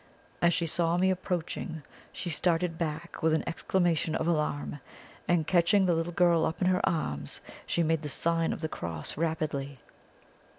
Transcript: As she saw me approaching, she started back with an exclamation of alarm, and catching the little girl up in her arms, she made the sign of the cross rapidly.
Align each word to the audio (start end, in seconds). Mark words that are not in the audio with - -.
As 0.41 0.51
she 0.51 0.65
saw 0.65 0.97
me 0.97 1.11
approaching, 1.11 1.83
she 2.11 2.31
started 2.31 2.79
back 2.79 3.21
with 3.21 3.35
an 3.35 3.43
exclamation 3.45 4.15
of 4.15 4.27
alarm, 4.27 4.79
and 5.27 5.45
catching 5.45 5.85
the 5.85 5.93
little 5.93 6.11
girl 6.11 6.43
up 6.43 6.59
in 6.59 6.69
her 6.69 6.81
arms, 6.89 7.39
she 7.67 7.83
made 7.83 8.01
the 8.01 8.09
sign 8.09 8.51
of 8.51 8.61
the 8.61 8.67
cross 8.67 9.15
rapidly. 9.15 9.77